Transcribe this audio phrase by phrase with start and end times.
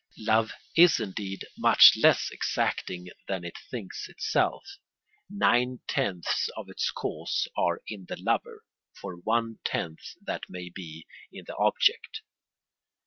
[0.25, 4.79] Love is indeed much less exacting than it thinks itself.
[5.29, 8.63] Nine tenths of its cause are in the lover,
[8.99, 12.21] for one tenth that may be in the object.